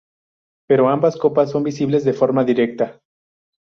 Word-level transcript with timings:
Pero 0.67 0.89
ambas 0.89 1.15
capas 1.15 1.51
son 1.51 1.59
invisibles 1.61 2.03
de 2.03 2.13
forma 2.21 2.43
directa. 2.43 2.99